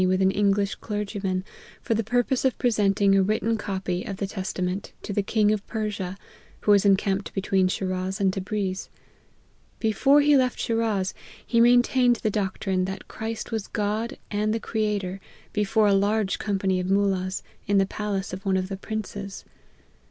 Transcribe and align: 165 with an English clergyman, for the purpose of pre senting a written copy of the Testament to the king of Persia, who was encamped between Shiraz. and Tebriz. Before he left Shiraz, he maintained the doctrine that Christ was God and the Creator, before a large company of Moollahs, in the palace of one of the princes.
165 0.01 0.17
with 0.17 0.33
an 0.33 0.45
English 0.45 0.73
clergyman, 0.77 1.43
for 1.79 1.93
the 1.93 2.03
purpose 2.03 2.43
of 2.43 2.57
pre 2.57 2.71
senting 2.71 3.15
a 3.15 3.21
written 3.21 3.55
copy 3.55 4.03
of 4.03 4.17
the 4.17 4.25
Testament 4.25 4.93
to 5.03 5.13
the 5.13 5.21
king 5.21 5.51
of 5.51 5.63
Persia, 5.67 6.17
who 6.61 6.71
was 6.71 6.85
encamped 6.87 7.31
between 7.35 7.67
Shiraz. 7.67 8.19
and 8.19 8.33
Tebriz. 8.33 8.89
Before 9.79 10.19
he 10.21 10.35
left 10.35 10.57
Shiraz, 10.59 11.13
he 11.45 11.61
maintained 11.61 12.15
the 12.15 12.31
doctrine 12.31 12.85
that 12.85 13.07
Christ 13.07 13.51
was 13.51 13.67
God 13.67 14.17
and 14.31 14.55
the 14.55 14.59
Creator, 14.59 15.19
before 15.53 15.85
a 15.85 15.93
large 15.93 16.39
company 16.39 16.79
of 16.79 16.87
Moollahs, 16.89 17.43
in 17.67 17.77
the 17.77 17.85
palace 17.85 18.33
of 18.33 18.43
one 18.43 18.57
of 18.57 18.69
the 18.69 18.77
princes. 18.77 19.45